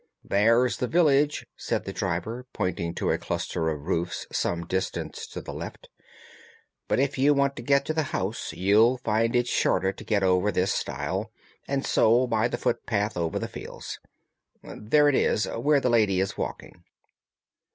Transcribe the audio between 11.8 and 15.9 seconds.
so by the footpath over the fields. There it is, where the